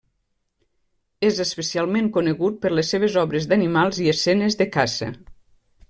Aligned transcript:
És 1.29 1.41
especialment 1.45 2.09
conegut 2.17 2.57
per 2.65 2.73
les 2.79 2.91
seves 2.95 3.21
obres 3.25 3.49
d'animals 3.53 4.01
i 4.07 4.13
escenes 4.17 4.63
de 4.65 4.69
caça. 4.79 5.13